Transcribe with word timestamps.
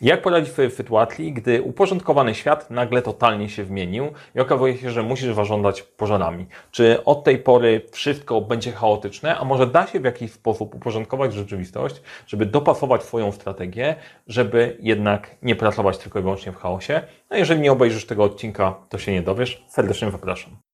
Jak 0.00 0.22
poradzić 0.22 0.54
sobie 0.54 0.70
w 0.70 0.74
sytuacji, 0.74 1.32
gdy 1.32 1.62
uporządkowany 1.62 2.34
świat 2.34 2.70
nagle 2.70 3.02
totalnie 3.02 3.48
się 3.48 3.64
zmienił 3.64 4.12
i 4.34 4.40
okazuje 4.40 4.76
się, 4.76 4.90
że 4.90 5.02
musisz 5.02 5.34
zażądać 5.34 5.82
pożarami? 5.82 6.46
Czy 6.70 7.04
od 7.04 7.24
tej 7.24 7.38
pory 7.38 7.80
wszystko 7.92 8.40
będzie 8.40 8.72
chaotyczne, 8.72 9.36
a 9.36 9.44
może 9.44 9.66
da 9.66 9.86
się 9.86 10.00
w 10.00 10.04
jakiś 10.04 10.32
sposób 10.32 10.74
uporządkować 10.74 11.34
rzeczywistość, 11.34 12.02
żeby 12.26 12.46
dopasować 12.46 13.02
Twoją 13.02 13.32
strategię, 13.32 13.94
żeby 14.26 14.76
jednak 14.80 15.36
nie 15.42 15.56
pracować 15.56 15.98
tylko 15.98 16.18
i 16.18 16.22
wyłącznie 16.22 16.52
w 16.52 16.56
chaosie? 16.56 17.02
No 17.30 17.36
jeżeli 17.36 17.60
nie 17.60 17.72
obejrzysz 17.72 18.06
tego 18.06 18.24
odcinka, 18.24 18.74
to 18.88 18.98
się 18.98 19.12
nie 19.12 19.22
dowiesz. 19.22 19.64
Serdecznie 19.68 20.10
zapraszam. 20.10 20.67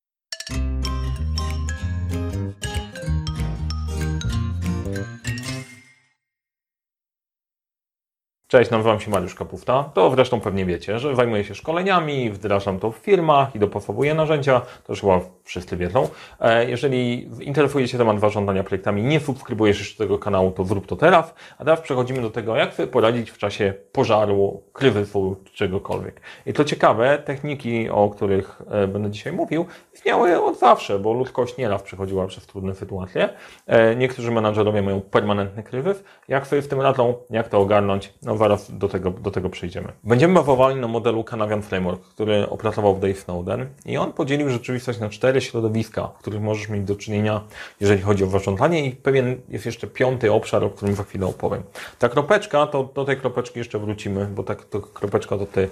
Cześć, 8.55 8.71
nazywam 8.71 9.01
się 9.01 9.11
Mariusz 9.11 9.35
Kapufta. 9.35 9.91
To 9.95 10.11
zresztą 10.11 10.41
pewnie 10.41 10.67
wiecie, 10.67 10.99
że 10.99 11.17
zajmuję 11.17 11.45
się 11.45 11.55
szkoleniami, 11.55 12.31
wdrażam 12.31 12.79
to 12.79 12.91
w 12.91 12.97
firmach 12.97 13.55
i 13.55 13.59
dopasowuję 13.59 14.15
narzędzia. 14.15 14.61
To 14.61 14.93
już 14.93 15.01
chyba 15.01 15.21
wszyscy 15.45 15.77
wiedzą. 15.77 16.09
E, 16.41 16.71
jeżeli 16.71 17.29
interesuje 17.41 17.89
się 17.89 17.99
temat 17.99 18.21
zarządzania 18.21 18.65
projektami, 18.65 19.03
nie 19.03 19.21
subskrybujesz 19.21 19.79
jeszcze 19.79 20.05
tego 20.05 20.19
kanału, 20.19 20.51
to 20.51 20.65
zrób 20.65 20.87
to 20.87 20.97
teraz. 20.97 21.35
A 21.59 21.65
teraz 21.65 21.81
przechodzimy 21.81 22.23
do 22.23 22.31
tego, 22.31 22.57
jak 22.57 22.75
sobie 22.75 22.89
poradzić 22.89 23.31
w 23.31 23.39
czasie 23.39 23.75
pożaru, 23.93 24.63
kryzysu, 24.73 25.37
czegokolwiek. 25.53 26.21
I 26.47 26.53
to 26.53 26.65
ciekawe, 26.65 27.19
techniki, 27.19 27.91
o 27.91 28.09
których 28.09 28.63
e, 28.71 28.89
będę 28.89 29.11
dzisiaj 29.11 29.33
mówił, 29.33 29.67
istniały 29.95 30.43
od 30.43 30.59
zawsze, 30.59 30.99
bo 30.99 31.13
ludzkość 31.13 31.57
nieraz 31.57 31.83
przechodziła 31.83 32.27
przez 32.27 32.47
trudne 32.47 32.75
sytuacje. 32.75 33.29
E, 33.67 33.97
niektórzy 33.97 34.31
menadżerowie 34.31 34.83
mają 34.83 35.01
permanentny 35.01 35.63
kryzys. 35.63 36.05
Jak 36.29 36.47
sobie 36.47 36.63
w 36.63 36.69
tym 36.69 36.81
radzą, 36.81 37.15
jak 37.31 37.49
to 37.49 37.59
ogarnąć? 37.59 38.15
No 38.23 38.37
zaraz 38.45 38.79
do 38.79 38.89
tego, 38.89 39.11
do 39.11 39.31
tego 39.31 39.51
przejdziemy. 39.51 39.93
Będziemy 40.05 40.35
bazowali 40.35 40.77
na 40.77 40.89
modelu 40.89 41.25
Canavian 41.25 41.63
Framework, 41.63 42.03
który 42.03 42.49
opracował 42.49 42.99
Dave 42.99 43.15
Snowden 43.15 43.67
i 43.87 43.97
on 43.97 44.13
podzielił 44.13 44.51
rzeczywistość 44.51 44.99
na 45.01 45.09
cztery 45.09 45.41
środowiska, 45.41 46.09
w 46.09 46.19
których 46.19 46.41
możesz 46.41 46.69
mieć 46.69 46.85
do 46.85 46.97
czynienia, 46.97 47.41
jeżeli 47.81 48.03
chodzi 48.03 48.25
o 48.25 48.27
zarządzanie 48.27 48.87
i 48.87 48.91
pewien 48.91 49.41
jest 49.49 49.67
jeszcze 49.67 49.87
piąty 49.87 50.33
obszar, 50.33 50.65
o 50.65 50.71
którym 50.71 50.95
za 50.95 51.05
chwilę 51.05 51.27
opowiem. 51.27 51.63
Ta 51.99 52.09
kropeczka, 52.09 52.67
to 52.67 52.91
do 52.95 53.05
tej 53.05 53.17
kropeczki 53.17 53.59
jeszcze 53.59 53.79
wrócimy, 53.79 54.27
bo 54.27 54.43
ta 54.43 54.55
to 54.55 54.81
kropeczka 54.81 55.39
to 55.39 55.47
ty 55.47 55.69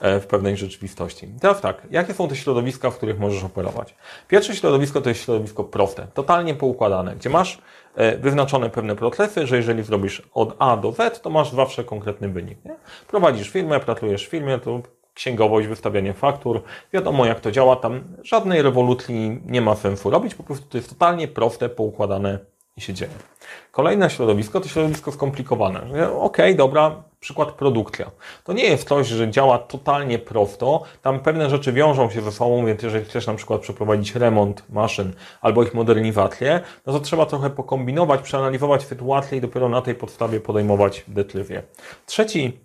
e, 0.00 0.20
w 0.20 0.26
pewnej 0.26 0.56
rzeczywistości. 0.56 1.28
Teraz 1.40 1.60
tak, 1.60 1.82
jakie 1.90 2.14
są 2.14 2.28
te 2.28 2.36
środowiska, 2.36 2.90
w 2.90 2.96
których 2.96 3.18
możesz 3.18 3.44
operować? 3.44 3.94
Pierwsze 4.28 4.56
środowisko 4.56 5.00
to 5.00 5.08
jest 5.08 5.22
środowisko 5.22 5.64
proste, 5.64 6.06
totalnie 6.14 6.54
poukładane, 6.54 7.16
gdzie 7.16 7.30
masz 7.30 7.58
wyznaczone 8.20 8.70
pewne 8.70 8.96
procesy, 8.96 9.46
że 9.46 9.56
jeżeli 9.56 9.82
zrobisz 9.82 10.22
od 10.34 10.56
A 10.58 10.76
do 10.76 10.92
Z, 10.92 11.22
to 11.22 11.30
masz 11.30 11.52
zawsze 11.52 11.84
konkretny 11.84 12.28
wynik. 12.28 12.64
Nie? 12.64 12.76
Prowadzisz 13.08 13.50
firmę, 13.50 13.80
pracujesz 13.80 14.26
w 14.26 14.30
firmie, 14.30 14.58
to 14.58 14.80
księgowość, 15.14 15.68
wystawianie 15.68 16.12
faktur, 16.12 16.62
wiadomo 16.92 17.26
jak 17.26 17.40
to 17.40 17.52
działa, 17.52 17.76
tam 17.76 18.04
żadnej 18.22 18.62
rewolucji 18.62 19.40
nie 19.46 19.60
ma 19.60 19.74
sensu 19.74 20.10
robić, 20.10 20.34
po 20.34 20.42
prostu 20.42 20.66
to 20.68 20.78
jest 20.78 20.88
totalnie 20.88 21.28
proste, 21.28 21.68
poukładane 21.68 22.38
i 22.76 22.80
się 22.80 22.94
dzieje. 22.94 23.10
Kolejne 23.72 24.10
środowisko 24.10 24.60
to 24.60 24.68
środowisko 24.68 25.12
skomplikowane. 25.12 25.80
Okej, 25.80 26.12
okay, 26.12 26.54
dobra, 26.54 27.02
przykład 27.20 27.52
produkcja. 27.52 28.10
To 28.44 28.52
nie 28.52 28.64
jest 28.64 28.88
coś, 28.88 29.06
że 29.06 29.30
działa 29.30 29.58
totalnie 29.58 30.18
prosto. 30.18 30.82
Tam 31.02 31.20
pewne 31.20 31.50
rzeczy 31.50 31.72
wiążą 31.72 32.10
się 32.10 32.20
ze 32.20 32.32
sobą, 32.32 32.66
więc 32.66 32.82
jeżeli 32.82 33.04
chcesz 33.04 33.26
na 33.26 33.34
przykład 33.34 33.60
przeprowadzić 33.60 34.14
remont 34.14 34.62
maszyn 34.70 35.12
albo 35.40 35.62
ich 35.62 35.74
modernizację, 35.74 36.60
no 36.86 36.92
to 36.92 37.00
trzeba 37.00 37.26
trochę 37.26 37.50
pokombinować, 37.50 38.22
przeanalizować 38.22 38.82
sytuację 38.82 39.38
i 39.38 39.40
dopiero 39.40 39.68
na 39.68 39.82
tej 39.82 39.94
podstawie 39.94 40.40
podejmować 40.40 41.04
decyzję. 41.08 41.62
Trzeci 42.06 42.58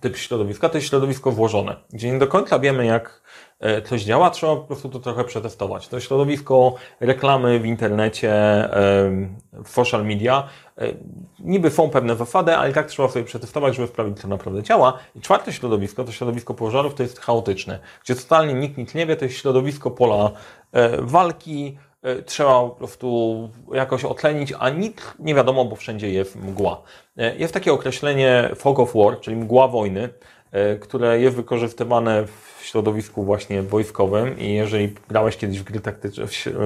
typ 0.00 0.16
środowiska 0.16 0.68
to 0.68 0.78
jest 0.78 0.88
środowisko 0.88 1.32
włożone, 1.32 1.76
gdzie 1.92 2.12
nie 2.12 2.18
do 2.18 2.26
końca 2.26 2.58
wiemy, 2.58 2.86
jak 2.86 3.20
coś 3.84 4.02
działa, 4.02 4.30
trzeba 4.30 4.56
po 4.56 4.62
prostu 4.62 4.88
to 4.88 5.00
trochę 5.00 5.24
przetestować. 5.24 5.88
To 5.88 6.00
środowisko 6.00 6.74
reklamy 7.00 7.60
w 7.60 7.66
internecie, 7.66 8.32
w 9.64 9.68
social 9.68 10.06
media. 10.06 10.48
E, 10.78 10.86
niby 11.40 11.70
są 11.70 11.90
pewne 11.90 12.16
zasady, 12.16 12.56
ale 12.56 12.70
i 12.70 12.74
tak 12.74 12.86
trzeba 12.86 13.08
sobie 13.08 13.24
przetestować, 13.24 13.76
żeby 13.76 13.88
sprawdzić, 13.88 14.20
co 14.20 14.28
naprawdę 14.28 14.62
działa. 14.62 14.98
I 15.16 15.20
czwarte 15.20 15.52
środowisko, 15.52 16.04
to 16.04 16.12
środowisko 16.12 16.54
pożarów, 16.54 16.94
to 16.94 17.02
jest 17.02 17.20
chaotyczne, 17.20 17.78
gdzie 18.04 18.14
totalnie 18.14 18.54
nikt 18.54 18.78
nic 18.78 18.94
nie 18.94 19.06
wie, 19.06 19.16
to 19.16 19.24
jest 19.24 19.36
środowisko 19.36 19.90
pola 19.90 20.30
e, 20.72 21.02
walki, 21.02 21.76
E, 22.02 22.22
trzeba 22.22 22.62
po 22.62 22.70
prostu 22.70 23.50
jakoś 23.72 24.04
otlenić, 24.04 24.52
a 24.58 24.70
nic 24.70 24.96
nie 25.18 25.34
wiadomo, 25.34 25.64
bo 25.64 25.76
wszędzie 25.76 26.10
jest 26.10 26.36
mgła. 26.36 26.82
E, 27.16 27.36
jest 27.36 27.54
takie 27.54 27.72
określenie 27.72 28.50
fog 28.56 28.78
of 28.78 28.94
war, 28.94 29.20
czyli 29.20 29.36
mgła 29.36 29.68
wojny, 29.68 30.02
e, 30.02 30.10
które 30.80 31.20
jest 31.20 31.36
wykorzystywane 31.36 32.26
w 32.26 32.64
środowisku 32.64 33.24
właśnie 33.24 33.62
wojskowym 33.62 34.38
i 34.38 34.52
jeżeli 34.52 34.94
grałeś 35.08 35.36
kiedyś 35.36 35.60
w 35.60 35.64
gry 35.64 35.80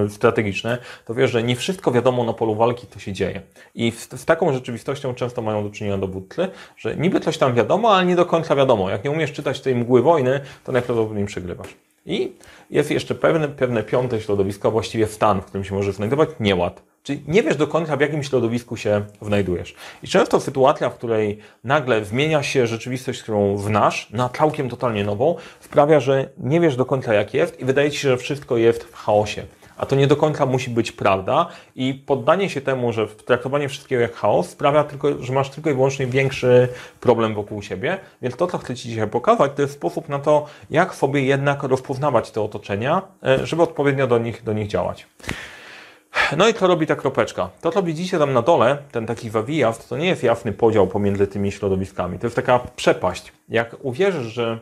strategiczne, 0.09 0.77
to 1.05 1.13
wiesz, 1.13 1.31
że 1.31 1.43
nie 1.43 1.55
wszystko 1.55 1.91
wiadomo 1.91 2.23
na 2.23 2.33
polu 2.33 2.55
walki, 2.55 2.87
to 2.87 2.99
się 2.99 3.13
dzieje. 3.13 3.41
I 3.75 3.91
z, 3.91 4.25
taką 4.25 4.53
rzeczywistością 4.53 5.13
często 5.13 5.41
mają 5.41 5.63
do 5.63 5.69
czynienia 5.69 5.97
dowódcy, 5.97 6.47
że 6.77 6.95
niby 6.95 7.19
coś 7.19 7.37
tam 7.37 7.53
wiadomo, 7.53 7.95
ale 7.95 8.05
nie 8.05 8.15
do 8.15 8.25
końca 8.25 8.55
wiadomo. 8.55 8.89
Jak 8.89 9.03
nie 9.03 9.11
umiesz 9.11 9.31
czytać 9.31 9.61
tej 9.61 9.75
mgły 9.75 10.01
wojny, 10.01 10.39
to 10.63 10.71
najprawdopodobniej 10.71 11.25
przegrywasz. 11.25 11.84
I 12.05 12.33
jest 12.69 12.91
jeszcze 12.91 13.15
pewne, 13.15 13.47
pewne 13.47 13.83
piąte 13.83 14.21
środowisko, 14.21 14.71
właściwie 14.71 15.07
stan, 15.07 15.41
w 15.41 15.45
którym 15.45 15.63
się 15.63 15.75
może 15.75 15.93
znajdować, 15.93 16.29
nieład. 16.39 16.81
Czyli 17.03 17.23
nie 17.27 17.43
wiesz 17.43 17.55
do 17.55 17.67
końca, 17.67 17.97
w 17.97 18.01
jakim 18.01 18.23
środowisku 18.23 18.77
się 18.77 19.05
znajdujesz. 19.21 19.75
I 20.03 20.07
często 20.07 20.39
sytuacja, 20.39 20.89
w 20.89 20.95
której 20.95 21.39
nagle 21.63 22.05
zmienia 22.05 22.43
się 22.43 22.67
rzeczywistość, 22.67 23.23
którą 23.23 23.57
znasz, 23.57 24.09
na 24.11 24.29
całkiem 24.29 24.69
totalnie 24.69 25.03
nową, 25.03 25.35
sprawia, 25.59 25.99
że 25.99 26.29
nie 26.37 26.59
wiesz 26.59 26.75
do 26.75 26.85
końca, 26.85 27.13
jak 27.13 27.33
jest 27.33 27.59
i 27.59 27.65
wydaje 27.65 27.91
ci 27.91 27.97
się, 27.97 28.09
że 28.09 28.17
wszystko 28.17 28.57
jest 28.57 28.83
w 28.83 28.93
chaosie 28.93 29.45
a 29.77 29.85
to 29.85 29.95
nie 29.95 30.07
do 30.07 30.15
końca 30.15 30.45
musi 30.45 30.69
być 30.69 30.91
prawda 30.91 31.47
i 31.75 31.93
poddanie 31.93 32.49
się 32.49 32.61
temu, 32.61 32.93
że 32.93 33.07
traktowanie 33.07 33.69
wszystkiego 33.69 34.01
jak 34.01 34.13
chaos 34.13 34.49
sprawia 34.49 34.83
tylko, 34.83 35.23
że 35.23 35.33
masz 35.33 35.49
tylko 35.49 35.69
i 35.69 35.73
wyłącznie 35.73 36.07
większy 36.07 36.67
problem 36.99 37.33
wokół 37.33 37.61
siebie, 37.61 37.97
więc 38.21 38.35
to, 38.35 38.47
co 38.47 38.57
chcę 38.57 38.75
Ci 38.75 38.89
dzisiaj 38.89 39.07
pokazać, 39.07 39.51
to 39.55 39.61
jest 39.61 39.73
sposób 39.73 40.09
na 40.09 40.19
to, 40.19 40.45
jak 40.69 40.95
sobie 40.95 41.21
jednak 41.21 41.63
rozpoznawać 41.63 42.31
te 42.31 42.41
otoczenia, 42.41 43.01
e, 43.23 43.45
żeby 43.45 43.61
odpowiednio 43.61 44.07
do 44.07 44.17
nich, 44.17 44.43
do 44.43 44.53
nich 44.53 44.67
działać. 44.67 45.07
No 46.37 46.47
i 46.47 46.53
co 46.53 46.67
robi 46.67 46.87
ta 46.87 46.95
kropeczka? 46.95 47.49
To, 47.61 47.71
co 47.71 47.83
widzicie 47.83 48.19
tam 48.19 48.33
na 48.33 48.41
dole, 48.41 48.77
ten 48.91 49.05
taki 49.05 49.29
wawijast, 49.29 49.89
to 49.89 49.97
nie 49.97 50.07
jest 50.07 50.23
jasny 50.23 50.51
podział 50.51 50.87
pomiędzy 50.87 51.27
tymi 51.27 51.51
środowiskami. 51.51 52.19
To 52.19 52.25
jest 52.25 52.35
taka 52.35 52.59
przepaść. 52.75 53.31
Jak 53.49 53.75
uwierzysz, 53.81 54.33
że 54.33 54.59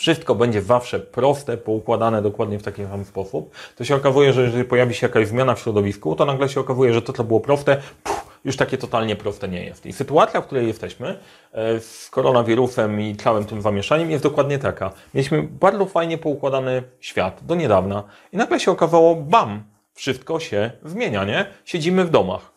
wszystko 0.00 0.34
będzie 0.34 0.62
zawsze 0.62 1.00
proste, 1.00 1.56
poukładane 1.56 2.22
dokładnie 2.22 2.58
w 2.58 2.62
taki 2.62 2.84
sam 2.86 3.04
sposób, 3.04 3.54
to 3.76 3.84
się 3.84 3.96
okazuje, 3.96 4.32
że 4.32 4.42
jeżeli 4.42 4.64
pojawi 4.64 4.94
się 4.94 5.06
jakaś 5.06 5.28
zmiana 5.28 5.54
w 5.54 5.60
środowisku, 5.60 6.16
to 6.16 6.24
nagle 6.24 6.48
się 6.48 6.60
okazuje, 6.60 6.94
że 6.94 7.02
to, 7.02 7.12
co 7.12 7.24
było 7.24 7.40
proste, 7.40 7.76
puf, 8.02 8.38
już 8.44 8.56
takie 8.56 8.78
totalnie 8.78 9.16
proste 9.16 9.48
nie 9.48 9.64
jest. 9.64 9.86
I 9.86 9.92
sytuacja, 9.92 10.40
w 10.40 10.46
której 10.46 10.66
jesteśmy 10.66 11.18
e, 11.52 11.80
z 11.80 12.10
koronawirusem 12.10 13.00
i 13.00 13.16
całym 13.16 13.44
tym 13.44 13.62
zamieszaniem 13.62 14.10
jest 14.10 14.22
dokładnie 14.22 14.58
taka. 14.58 14.92
Mieliśmy 15.14 15.42
bardzo 15.42 15.86
fajnie 15.86 16.18
poukładany 16.18 16.82
świat 17.00 17.40
do 17.42 17.54
niedawna 17.54 18.04
i 18.32 18.36
nagle 18.36 18.60
się 18.60 18.70
okazało, 18.70 19.14
bam, 19.16 19.64
wszystko 19.94 20.40
się 20.40 20.70
zmienia, 20.84 21.24
nie? 21.24 21.46
Siedzimy 21.64 22.04
w 22.04 22.10
domach. 22.10 22.49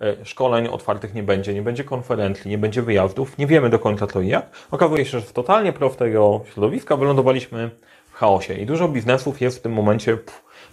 E, 0.00 0.24
szkoleń 0.24 0.68
otwartych 0.68 1.14
nie 1.14 1.22
będzie, 1.22 1.54
nie 1.54 1.62
będzie 1.62 1.84
konferencji, 1.84 2.50
nie 2.50 2.58
będzie 2.58 2.82
wyjazdów, 2.82 3.38
nie 3.38 3.46
wiemy 3.46 3.70
do 3.70 3.78
końca 3.78 4.06
co 4.06 4.20
i 4.20 4.28
jak. 4.28 4.50
Okazuje 4.70 5.04
się, 5.04 5.20
że 5.20 5.26
w 5.26 5.32
totalnie 5.32 5.72
prostego 5.72 6.40
środowiska 6.52 6.96
wylądowaliśmy 6.96 7.70
w 8.06 8.14
chaosie 8.14 8.54
i 8.54 8.66
dużo 8.66 8.88
biznesów 8.88 9.40
jest 9.40 9.58
w 9.58 9.62
tym 9.62 9.72
momencie 9.72 10.18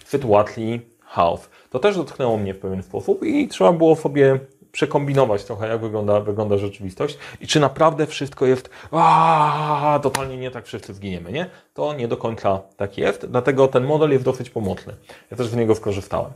w 0.04 0.08
sytuacji 0.08 0.80
chaos. 1.00 1.50
To 1.70 1.78
też 1.78 1.96
dotknęło 1.96 2.36
mnie 2.36 2.54
w 2.54 2.58
pewien 2.58 2.82
sposób 2.82 3.22
i 3.22 3.48
trzeba 3.48 3.72
było 3.72 3.96
sobie 3.96 4.38
przekombinować 4.72 5.44
trochę, 5.44 5.68
jak 5.68 5.80
wygląda, 5.80 6.20
wygląda 6.20 6.58
rzeczywistość 6.58 7.18
i 7.40 7.46
czy 7.46 7.60
naprawdę 7.60 8.06
wszystko 8.06 8.46
jest 8.46 8.70
aaa, 8.92 9.98
totalnie 9.98 10.36
nie 10.36 10.50
tak, 10.50 10.66
wszyscy 10.66 10.94
zginiemy, 10.94 11.32
nie? 11.32 11.46
To 11.74 11.94
nie 11.94 12.08
do 12.08 12.16
końca 12.16 12.60
tak 12.76 12.98
jest, 12.98 13.26
dlatego 13.26 13.68
ten 13.68 13.84
model 13.84 14.10
jest 14.10 14.24
dosyć 14.24 14.50
pomocny. 14.50 14.94
Ja 15.30 15.36
też 15.36 15.46
z 15.46 15.56
niego 15.56 15.74
skorzystałem. 15.74 16.30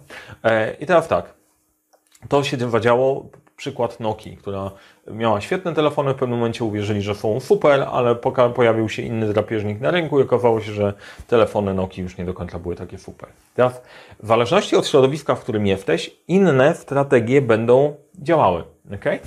E, 0.45 0.75
I 0.75 0.87
teraz 0.87 1.09
tak, 1.09 1.42
to 2.29 2.45
się 2.45 2.71
zadziało. 2.71 3.27
Przykład 3.57 4.01
Nokii, 4.01 4.37
która 4.37 4.71
miała 5.07 5.41
świetne 5.41 5.75
telefony, 5.75 6.15
w 6.15 6.17
pewnym 6.17 6.39
momencie 6.39 6.65
uwierzyli, 6.65 7.03
że 7.03 7.15
są 7.15 7.41
super, 7.41 7.87
ale 7.93 8.17
pojawił 8.55 8.89
się 8.89 9.03
inny 9.03 9.33
drapieżnik 9.33 9.81
na 9.81 9.91
rynku 9.91 10.21
i 10.21 10.23
okazało 10.23 10.61
się, 10.61 10.73
że 10.73 10.95
telefony 11.27 11.75
Nokii 11.75 12.03
już 12.03 12.19
nie 12.19 12.25
do 12.25 12.35
końca 12.35 12.59
były 12.59 12.77
takie 12.77 12.99
super. 12.99 13.29
Teraz, 13.55 13.83
w 14.23 14.27
zależności 14.27 14.77
od 14.77 14.87
środowiska, 14.87 15.35
w 15.35 15.41
którym 15.41 15.67
jesteś, 15.67 16.17
inne 16.29 16.75
strategie 16.75 17.43
będą 17.43 17.95
działały. 18.19 18.65
Okay? 18.95 19.19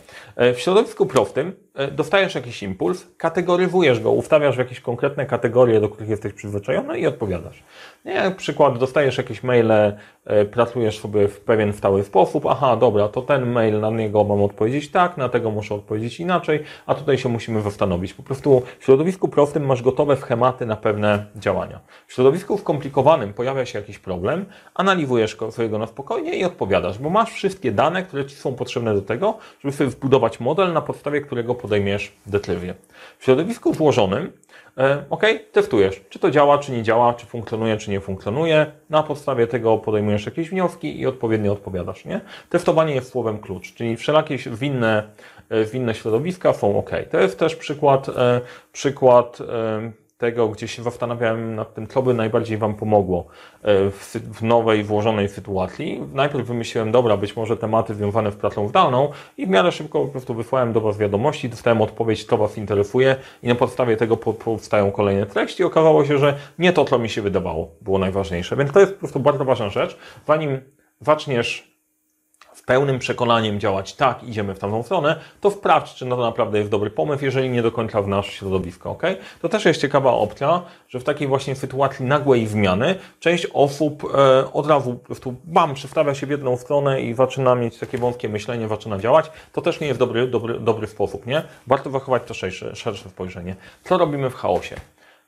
W 0.53 0.59
środowisku 0.59 1.05
prostym 1.05 1.53
dostajesz 1.91 2.35
jakiś 2.35 2.63
impuls, 2.63 3.07
kategoryzujesz 3.17 3.99
go, 3.99 4.11
ustawiasz 4.11 4.55
w 4.55 4.59
jakieś 4.59 4.79
konkretne 4.79 5.25
kategorie, 5.25 5.81
do 5.81 5.89
których 5.89 6.09
jesteś 6.09 6.33
przyzwyczajony 6.33 6.99
i 6.99 7.07
odpowiadasz. 7.07 7.63
Nie, 8.05 8.31
przykład, 8.37 8.77
dostajesz 8.77 9.17
jakieś 9.17 9.43
maile, 9.43 9.97
pracujesz 10.51 10.99
sobie 10.99 11.27
w 11.27 11.39
pewien 11.39 11.73
stały 11.73 12.03
sposób, 12.03 12.45
aha, 12.45 12.77
dobra, 12.77 13.07
to 13.07 13.21
ten 13.21 13.51
mail, 13.51 13.79
na 13.79 13.89
niego 13.89 14.23
mam 14.23 14.43
odpowiedzieć 14.43 14.91
tak, 14.91 15.17
na 15.17 15.29
tego 15.29 15.51
muszę 15.51 15.75
odpowiedzieć 15.75 16.19
inaczej, 16.19 16.63
a 16.85 16.95
tutaj 16.95 17.17
się 17.17 17.29
musimy 17.29 17.61
zastanowić. 17.61 18.13
Po 18.13 18.23
prostu 18.23 18.61
w 18.79 18.85
środowisku 18.85 19.27
prostym 19.27 19.65
masz 19.65 19.81
gotowe 19.81 20.17
schematy 20.17 20.65
na 20.65 20.75
pewne 20.75 21.25
działania. 21.35 21.79
W 22.07 22.13
środowisku 22.13 22.57
skomplikowanym 22.57 23.33
pojawia 23.33 23.65
się 23.65 23.79
jakiś 23.79 23.99
problem, 23.99 24.45
analizujesz 24.73 25.37
swojego 25.49 25.77
na 25.77 25.87
spokojnie 25.87 26.35
i 26.35 26.43
odpowiadasz, 26.43 26.97
bo 26.99 27.09
masz 27.09 27.31
wszystkie 27.31 27.71
dane, 27.71 28.03
które 28.03 28.25
Ci 28.25 28.35
są 28.35 28.53
potrzebne 28.55 28.93
do 28.93 29.01
tego, 29.01 29.37
żeby 29.61 29.73
sobie 29.73 29.89
wbudować 29.89 30.39
model, 30.39 30.73
na 30.73 30.81
podstawie 30.81 31.21
którego 31.21 31.55
podejmiesz 31.65 32.11
decyzję. 32.25 32.73
W 33.19 33.25
środowisku 33.25 33.73
włożonym 33.73 34.31
E, 34.77 35.05
ok, 35.09 35.23
testujesz, 35.51 36.01
czy 36.09 36.19
to 36.19 36.31
działa, 36.31 36.57
czy 36.57 36.71
nie 36.71 36.83
działa, 36.83 37.13
czy 37.13 37.25
funkcjonuje, 37.25 37.77
czy 37.77 37.91
nie 37.91 37.99
funkcjonuje. 38.01 38.71
Na 38.89 39.03
podstawie 39.03 39.47
tego 39.47 39.77
podejmujesz 39.77 40.25
jakieś 40.25 40.49
wnioski 40.49 40.99
i 40.99 41.05
odpowiednio 41.05 41.51
odpowiadasz. 41.51 42.05
Nie? 42.05 42.21
Testowanie 42.49 42.95
jest 42.95 43.11
słowem 43.11 43.37
klucz, 43.39 43.73
czyli 43.73 43.97
wszelakie 43.97 44.37
winne, 44.37 45.03
e, 45.49 45.65
winne 45.65 45.95
środowiska 45.95 46.53
są 46.53 46.79
ok. 46.79 46.91
To 47.11 47.19
jest 47.19 47.39
też 47.39 47.55
przykład, 47.55 48.09
e, 48.09 48.41
przykład 48.71 49.39
tego, 50.17 50.49
gdzie 50.49 50.67
się 50.67 50.83
zastanawiałem 50.83 51.55
nad 51.55 51.73
tym, 51.73 51.87
co 51.87 52.01
by 52.01 52.13
najbardziej 52.13 52.57
Wam 52.57 52.75
pomogło 52.75 53.27
e, 53.61 53.89
w, 53.89 54.15
w, 54.15 54.43
nowej, 54.43 54.83
włożonej 54.83 55.29
sytuacji. 55.29 56.01
Najpierw 56.13 56.47
wymyśliłem, 56.47 56.91
dobra, 56.91 57.17
być 57.17 57.35
może 57.35 57.57
tematy 57.57 57.95
związane 57.95 58.31
z 58.31 58.35
pracą 58.35 58.67
zdalną 58.67 59.11
i 59.37 59.45
w 59.45 59.49
miarę 59.49 59.71
szybko 59.71 60.05
po 60.05 60.07
prostu 60.07 60.33
wysłałem 60.33 60.73
do 60.73 60.81
Was 60.81 60.97
wiadomości, 60.97 61.49
dostałem 61.49 61.81
odpowiedź, 61.81 62.25
co 62.25 62.37
Was 62.37 62.57
interesuje 62.57 63.15
i 63.43 63.47
na 63.47 63.55
podstawie 63.55 63.97
tego 63.97 64.17
powstają 64.17 64.91
kolejne 64.91 65.25
treści. 65.25 65.63
Okazało 65.63 66.05
się, 66.05 66.17
że 66.17 66.37
nie 66.59 66.73
to, 66.73 66.85
co 66.85 66.99
mi 66.99 67.09
się 67.09 67.21
wydawało, 67.21 67.71
było 67.81 67.99
najważniejsze. 67.99 68.55
Więc 68.55 68.71
to 68.71 68.79
jest 68.79 68.93
po 68.93 68.99
prostu 68.99 69.19
bardzo 69.19 69.45
ważna 69.45 69.69
rzecz. 69.69 69.97
Zanim 70.27 70.61
zaczniesz 71.01 71.74
pełnym 72.61 72.99
przekonaniem 72.99 73.59
działać 73.59 73.93
tak, 73.93 74.23
idziemy 74.23 74.55
w 74.55 74.59
tamtą 74.59 74.83
stronę, 74.83 75.15
to 75.41 75.51
sprawdź, 75.51 75.93
czy 75.93 76.05
to 76.05 76.17
naprawdę 76.17 76.57
jest 76.57 76.71
dobry 76.71 76.89
pomysł, 76.89 77.25
jeżeli 77.25 77.49
nie 77.49 77.61
do 77.61 77.71
końca 77.71 78.01
w 78.01 78.07
nasze 78.07 78.31
środowisko, 78.31 78.91
ok? 78.91 79.03
To 79.41 79.49
też 79.49 79.65
jest 79.65 79.81
ciekawa 79.81 80.11
opcja, 80.11 80.61
że 80.89 80.99
w 80.99 81.03
takiej 81.03 81.27
właśnie 81.27 81.55
sytuacji 81.55 82.05
nagłej 82.05 82.47
zmiany 82.47 82.95
część 83.19 83.47
osób 83.53 84.03
e, 84.03 84.53
od 84.53 84.67
razu 84.67 84.93
po 84.93 85.05
prostu 85.05 85.35
bam, 85.43 85.73
przestawia 85.73 86.15
się 86.15 86.27
w 86.27 86.29
jedną 86.29 86.57
stronę 86.57 87.01
i 87.01 87.13
zaczyna 87.13 87.55
mieć 87.55 87.77
takie 87.77 87.97
wątkie 87.97 88.29
myślenie, 88.29 88.67
zaczyna 88.67 88.99
działać. 88.99 89.31
To 89.53 89.61
też 89.61 89.79
nie 89.79 89.87
jest 89.87 89.99
dobry, 89.99 90.27
dobry, 90.27 90.59
dobry 90.59 90.87
sposób, 90.87 91.25
nie? 91.25 91.43
Warto 91.67 91.91
zachować 91.91 92.23
to 92.25 92.33
szersze, 92.33 92.75
szersze 92.75 93.09
spojrzenie. 93.09 93.55
Co 93.83 93.97
robimy 93.97 94.29
w 94.29 94.35
chaosie? 94.35 94.75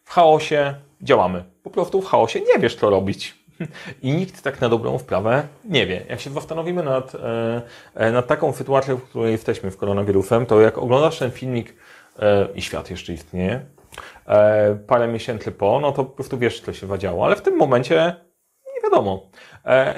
W 0.04 0.10
chaosie 0.10 0.76
działamy. 1.02 1.44
Po 1.64 1.70
prostu 1.70 2.02
w 2.02 2.06
chaosie 2.06 2.40
nie 2.40 2.60
wiesz, 2.60 2.76
co 2.76 2.90
robić. 2.90 3.37
I 4.04 4.12
nikt 4.12 4.42
tak 4.42 4.62
na 4.62 4.70
dobrą 4.70 5.00
sprawę 5.00 5.48
nie 5.66 5.88
wie. 5.88 6.06
Jak 6.10 6.20
się 6.20 6.30
zastanowimy 6.30 6.84
nad, 6.84 7.16
e, 7.16 7.62
e, 7.96 8.12
nad 8.12 8.28
taką 8.28 8.54
sytuacją, 8.54 8.98
w 8.98 9.04
której 9.04 9.32
jesteśmy 9.32 9.72
w 9.72 9.78
koronawirusem, 9.78 10.46
to 10.46 10.62
jak 10.62 10.78
oglądasz 10.78 11.20
ten 11.20 11.32
filmik 11.32 11.76
e, 12.20 12.48
i 12.56 12.62
świat 12.62 12.90
jeszcze 12.90 13.14
istnieje, 13.14 13.66
parę 14.88 15.08
miesięcy 15.08 15.52
po, 15.52 15.80
no 15.80 15.92
to 15.92 16.04
po 16.04 16.12
prostu 16.16 16.38
wiesz, 16.38 16.62
co 16.62 16.74
się 16.74 16.88
zadziało. 16.88 17.26
Ale 17.26 17.36
w 17.36 17.42
tym 17.42 17.56
momencie 17.56 18.16
nie 18.76 18.82
wiadomo. 18.84 19.30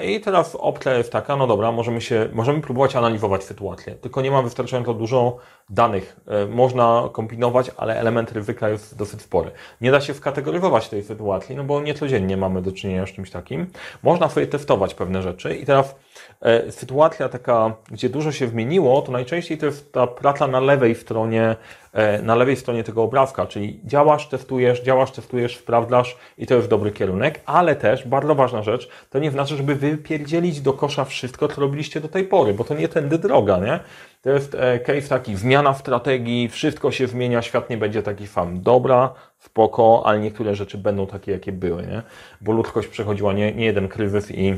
I 0.04 0.20
teraz 0.20 0.56
opcja 0.60 0.94
jest 0.94 1.12
taka, 1.12 1.36
no 1.36 1.46
dobra, 1.46 1.72
możemy, 1.72 2.00
się, 2.00 2.28
możemy 2.32 2.60
próbować 2.60 2.96
analizować 2.96 3.44
sytuację, 3.44 3.94
tylko 3.94 4.20
nie 4.20 4.30
ma 4.30 4.42
wystarczająco 4.42 4.94
dużo 4.94 5.36
danych. 5.70 6.16
E, 6.26 6.46
można 6.46 7.08
kombinować, 7.12 7.70
ale 7.76 8.00
element 8.00 8.32
ryzyka 8.32 8.68
jest 8.68 8.96
dosyć 8.96 9.22
spory. 9.22 9.50
Nie 9.80 9.90
da 9.90 10.00
się 10.00 10.14
skategoryzować 10.14 10.88
tej 10.88 11.02
sytuacji, 11.02 11.56
no 11.56 11.64
bo 11.64 11.80
nie 11.80 11.94
codziennie 11.94 12.36
mamy 12.36 12.62
do 12.62 12.72
czynienia 12.72 13.06
z 13.06 13.10
czymś 13.10 13.30
takim. 13.30 13.66
Można 14.02 14.28
sobie 14.28 14.46
testować 14.46 14.94
pewne 14.94 15.22
rzeczy 15.22 15.56
i 15.56 15.66
teraz 15.66 15.96
e, 16.42 16.72
sytuacja 16.72 17.28
taka, 17.28 17.74
gdzie 17.90 18.08
dużo 18.08 18.32
się 18.32 18.48
zmieniło, 18.48 19.02
to 19.02 19.12
najczęściej 19.12 19.58
to 19.58 19.66
jest 19.66 19.92
ta 19.92 20.06
praca 20.06 20.46
na 20.46 20.60
lewej 20.60 20.94
stronie 20.94 21.56
E, 21.92 22.22
na 22.22 22.34
lewej 22.34 22.56
stronie 22.56 22.84
tego 22.84 23.02
obrazka, 23.02 23.46
czyli 23.46 23.80
działasz, 23.84 24.28
testujesz, 24.28 24.82
działasz, 24.82 25.10
testujesz, 25.10 25.56
sprawdzasz 25.56 26.16
i 26.38 26.46
to 26.46 26.54
jest 26.54 26.68
dobry 26.68 26.90
kierunek, 26.90 27.40
ale 27.46 27.76
też 27.76 28.08
bardzo 28.08 28.34
ważna 28.34 28.62
rzecz, 28.62 28.88
to 29.10 29.18
nie 29.18 29.30
znaczy, 29.30 29.56
żeby 29.56 29.74
wypierdzielić 29.74 30.60
do 30.60 30.72
kosza 30.72 31.04
wszystko, 31.04 31.48
co 31.48 31.60
robiliście 31.60 32.00
do 32.00 32.08
tej 32.08 32.24
pory, 32.24 32.54
bo 32.54 32.64
to 32.64 32.74
nie 32.74 32.88
tędy 32.88 33.18
droga, 33.18 33.58
nie? 33.58 33.80
To 34.22 34.30
jest 34.30 34.54
e, 34.54 34.78
case 34.78 35.08
taki, 35.08 35.36
zmiana 35.36 35.74
strategii, 35.74 36.48
wszystko 36.48 36.90
się 36.90 37.06
zmienia, 37.06 37.42
świat 37.42 37.70
nie 37.70 37.76
będzie 37.76 38.02
taki 38.02 38.26
sam. 38.26 38.62
Dobra, 38.62 39.14
spoko, 39.38 40.02
ale 40.04 40.18
niektóre 40.18 40.54
rzeczy 40.54 40.78
będą 40.78 41.06
takie, 41.06 41.32
jakie 41.32 41.52
były, 41.52 41.82
nie? 41.82 42.02
Bo 42.40 42.52
ludzkość 42.52 42.88
przechodziła 42.88 43.32
nie, 43.32 43.52
nie 43.52 43.64
jeden 43.64 43.88
kryzys 43.88 44.30
i 44.30 44.54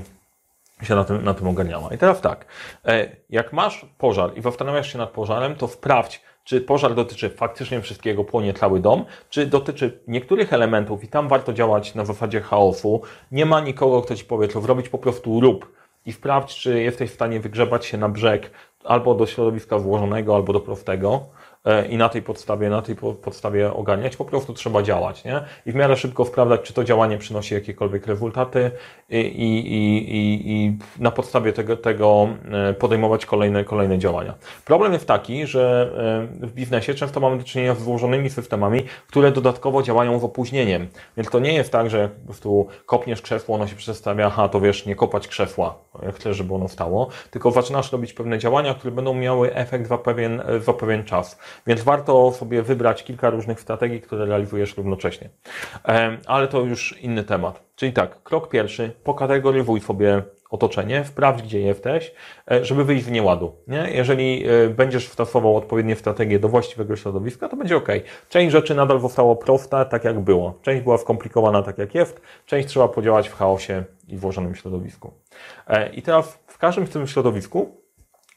się 0.82 0.94
na 0.94 1.04
tym, 1.04 1.24
na 1.24 1.34
tym 1.34 1.48
ogarniała. 1.48 1.94
I 1.94 1.98
teraz 1.98 2.20
tak, 2.20 2.46
e, 2.84 3.16
jak 3.30 3.52
masz 3.52 3.86
pożar 3.98 4.38
i 4.38 4.42
zastanawiasz 4.42 4.92
się 4.92 4.98
nad 4.98 5.10
pożarem, 5.10 5.54
to 5.54 5.68
sprawdź, 5.68 6.22
czy 6.44 6.60
pożar 6.60 6.94
dotyczy 6.94 7.30
faktycznie 7.30 7.80
wszystkiego, 7.80 8.24
płonie 8.24 8.54
cały 8.54 8.80
dom, 8.80 9.04
czy 9.30 9.46
dotyczy 9.46 10.00
niektórych 10.08 10.52
elementów 10.52 11.04
i 11.04 11.08
tam 11.08 11.28
warto 11.28 11.52
działać 11.52 11.94
na 11.94 12.04
zasadzie 12.04 12.40
chaosu. 12.40 13.02
Nie 13.32 13.46
ma 13.46 13.60
nikogo, 13.60 14.02
kto 14.02 14.16
ci 14.16 14.24
powie, 14.24 14.48
co 14.48 14.60
zrobić, 14.60 14.88
po 14.88 14.98
prostu 14.98 15.40
rób 15.40 15.72
i 16.06 16.12
sprawdź, 16.12 16.54
czy 16.54 16.82
jesteś 16.82 17.10
w 17.10 17.14
stanie 17.14 17.40
wygrzebać 17.40 17.86
się 17.86 17.98
na 17.98 18.08
brzeg 18.08 18.50
albo 18.84 19.14
do 19.14 19.26
środowiska 19.26 19.79
włożonego, 19.79 20.34
albo 20.34 20.52
do 20.52 20.61
prostego. 20.61 21.20
E, 21.64 21.86
i 21.86 21.96
na 21.96 22.08
tej 22.08 22.22
podstawie, 22.22 22.70
na 22.70 22.82
tej 22.82 22.96
podstawie 22.96 23.72
ogarniać, 23.72 24.16
po 24.16 24.24
prostu 24.24 24.54
trzeba 24.54 24.82
działać, 24.82 25.24
nie? 25.24 25.40
I 25.66 25.72
w 25.72 25.74
miarę 25.74 25.96
szybko 25.96 26.24
sprawdzać, 26.24 26.60
czy 26.62 26.72
to 26.72 26.84
działanie 26.84 27.18
przynosi 27.18 27.54
jakiekolwiek 27.54 28.06
rezultaty 28.06 28.70
i, 29.10 29.16
i, 29.16 30.14
i, 30.16 30.52
i 30.52 30.78
na 30.98 31.10
podstawie 31.10 31.52
tego, 31.52 31.76
tego 31.76 32.28
e, 32.52 32.74
podejmować 32.74 33.26
kolejne, 33.26 33.64
kolejne 33.64 33.98
działania. 33.98 34.34
Problem 34.64 34.92
jest 34.92 35.06
taki, 35.06 35.46
że 35.46 35.92
e, 36.42 36.46
w 36.46 36.52
biznesie 36.52 36.94
często 36.94 37.20
mamy 37.20 37.38
do 37.38 37.44
czynienia 37.44 37.74
z 37.74 37.82
złożonymi 37.82 38.30
systemami, 38.30 38.82
które 39.08 39.32
dodatkowo 39.32 39.82
działają 39.82 40.18
z 40.18 40.24
opóźnieniem. 40.24 40.88
Więc 41.16 41.30
to 41.30 41.38
nie 41.38 41.52
jest 41.54 41.72
tak, 41.72 41.90
że 41.90 42.08
po 42.08 42.26
prostu 42.26 42.66
kopniesz 42.86 43.22
krzesło, 43.22 43.54
ono 43.54 43.66
się 43.66 43.76
przedstawia, 43.76 44.26
aha, 44.26 44.48
to 44.48 44.60
wiesz, 44.60 44.86
nie 44.86 44.96
kopać 44.96 45.28
krzesła, 45.28 45.74
chcesz, 46.14 46.36
żeby 46.36 46.54
ono 46.54 46.68
stało, 46.68 47.08
tylko 47.30 47.50
zaczynasz 47.50 47.92
robić 47.92 48.12
pewne 48.12 48.38
działania, 48.38 48.74
które 48.74 48.90
będą 48.90 49.14
miały 49.14 49.54
efekt 49.54 49.88
za 49.88 49.98
pewien, 49.98 50.42
za 50.60 50.72
pewien 50.72 51.04
czas. 51.04 51.38
Więc 51.66 51.82
warto 51.82 52.32
sobie 52.32 52.62
wybrać 52.62 53.04
kilka 53.04 53.31
różnych 53.31 53.60
strategii, 53.60 54.00
które 54.00 54.26
realizujesz 54.26 54.76
równocześnie. 54.76 55.28
Ale 56.26 56.49
to 56.49 56.60
już 56.60 56.99
inny 56.99 57.25
temat. 57.25 57.62
Czyli 57.76 57.93
tak, 57.93 58.22
krok 58.22 58.49
pierwszy, 58.49 58.93
pokategoryzuj 59.04 59.81
sobie 59.81 60.22
otoczenie, 60.52 61.04
sprawdź, 61.04 61.43
gdzie 61.43 61.60
jesteś, 61.60 62.14
e, 62.50 62.64
żeby 62.64 62.84
wyjść 62.84 63.04
w 63.04 63.10
nieładu. 63.10 63.56
Nie? 63.69 63.90
Jeżeli 63.90 64.44
e, 64.49 64.69
będziesz 64.69 65.08
stosował 65.08 65.56
odpowiednie 65.56 65.96
strategie 65.96 66.38
do 66.38 66.49
właściwego 66.49 66.96
środowiska, 66.96 67.49
to 67.49 67.56
będzie 67.56 67.76
ok. 67.76 67.88
Część 68.28 68.52
rzeczy 68.52 68.75
nadal 68.75 69.00
zostało 69.00 69.37
prosta, 69.37 69.84
tak 69.84 70.05
jak 70.05 70.20
było. 70.20 70.58
Część 70.62 70.82
była 70.82 70.98
skomplikowana, 70.98 71.62
tak 71.62 71.79
jak 71.79 71.94
jest. 71.94 72.20
Część 72.46 72.69
trzeba 72.69 72.88
podziałać 72.88 73.29
w 73.29 73.34
chaosie 73.34 73.84
i 74.08 74.17
włożonym 74.17 74.55
środowisku. 74.55 75.12
E, 75.67 75.88
I 75.88 76.03
teraz 76.03 76.38
w 76.46 76.58
każdym 76.58 76.86
z 76.86 76.91
tym 76.91 77.06
środowisku 77.06 77.81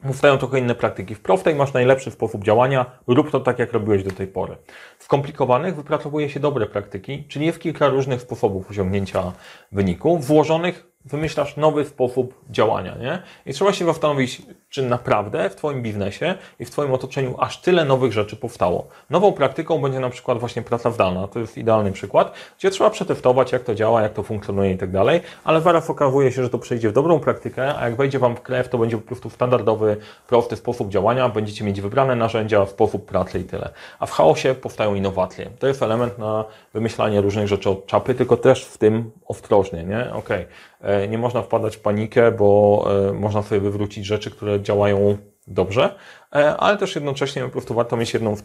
Powstają 0.04 0.38
trochę 0.38 0.60
inne 0.60 0.76
praktyki. 0.76 1.16
W 1.16 1.22
prostej 1.22 1.56
masz 1.56 1.74
najlepszy 1.74 2.12
sposób 2.12 2.44
działania, 2.44 2.86
rób 3.08 3.32
to 3.32 3.40
tak, 3.40 3.60
jak 3.60 3.74
robiłeś 3.74 4.04
do 4.04 4.12
tej 4.12 4.28
pory. 4.28 4.58
W 5.00 5.04
skomplikowanych 5.04 5.76
wypracowuje 5.76 6.30
się 6.30 6.40
dobre 6.40 6.66
praktyki, 6.66 7.28
czyli 7.28 7.46
jest 7.46 7.60
kilka 7.60 7.88
różnych 7.90 8.22
sposobów 8.22 8.72
osiągnięcia 8.72 9.32
wyniku. 9.72 10.20
Włożonych 10.20 10.88
wymyślasz 11.06 11.58
nowy 11.58 11.86
sposób 11.86 12.42
działania, 12.50 12.96
nie? 12.98 13.22
I 13.46 13.54
trzeba 13.54 13.74
się 13.74 13.86
zastanowić, 13.86 14.42
czy 14.76 14.84
naprawdę 14.84 15.50
w 15.50 15.56
Twoim 15.56 15.82
biznesie 15.82 16.36
i 16.60 16.66
w 16.66 16.70
Twoim 16.70 16.94
otoczeniu 16.94 17.36
aż 17.40 17.62
tyle 17.62 17.86
nowych 17.86 18.14
rzeczy 18.14 18.36
powstało. 18.36 18.88
Nową 19.10 19.32
praktyką 19.32 19.82
będzie 19.82 20.00
na 20.00 20.10
przykład 20.10 20.40
właśnie 20.40 20.62
praca 20.62 20.92
zdalna, 20.92 21.28
to 21.28 21.40
jest 21.40 21.58
idealny 21.58 21.92
przykład, 21.92 22.34
gdzie 22.60 22.70
trzeba 22.70 22.90
przetestować, 22.90 23.52
jak 23.52 23.64
to 23.64 23.76
działa, 23.76 24.02
jak 24.02 24.14
to 24.14 24.24
funkcjonuje 24.24 24.72
i 24.72 24.78
tak 24.78 24.92
dalej, 24.92 25.22
ale 25.44 25.62
zaraz 25.62 25.90
okazuje 25.90 26.32
się, 26.32 26.44
że 26.44 26.50
to 26.50 26.60
przejdzie 26.60 26.90
w 26.90 26.94
dobrą 26.94 27.20
praktykę, 27.20 27.76
a 27.78 27.86
jak 27.86 27.96
wejdzie 27.96 28.20
Wam 28.20 28.36
w 28.36 28.42
krew, 28.42 28.70
to 28.70 28.78
będzie 28.78 28.98
po 28.98 29.08
prostu 29.08 29.30
standardowy, 29.30 29.98
prosty 30.28 30.56
sposób 30.56 30.90
działania, 30.90 31.30
będziecie 31.30 31.66
mieć 31.66 31.82
wybrane 31.82 32.16
narzędzia, 32.16 32.66
sposób 32.66 33.06
pracy 33.06 33.40
i 33.40 33.44
tyle. 33.44 33.70
A 34.00 34.06
w 34.06 34.12
chaosie 34.12 34.56
powstają 34.56 34.96
innowacje. 34.96 35.50
To 35.60 35.68
jest 35.68 35.84
element 35.84 36.18
na 36.18 36.46
wymyślanie 36.74 37.22
różnych 37.22 37.48
rzeczy 37.48 37.70
od 37.70 37.86
czapy, 37.86 38.16
tylko 38.16 38.38
też 38.38 38.66
w 38.66 38.78
tym 38.78 39.12
ostrożnie, 39.28 39.84
nie? 39.84 40.14
Okej. 40.14 40.42
Okay 40.42 40.48
E, 40.86 41.08
nie 41.08 41.18
można 41.18 41.42
wpadać 41.42 41.78
w 41.78 41.80
panikę, 41.80 42.32
bo 42.32 42.88
e, 43.10 43.14
można 43.14 43.42
sobie 43.42 43.62
wywrócić 43.62 44.06
rzeczy, 44.06 44.32
które 44.32 44.60
działają 44.66 45.18
dobrze, 45.48 45.96
e, 46.36 46.58
ale 46.58 46.78
też 46.78 46.96
jednocześnie 46.96 47.44
po 47.44 47.50
prostu 47.50 47.74
warto 47.74 47.98
mieć 47.98 48.14
jedną 48.14 48.36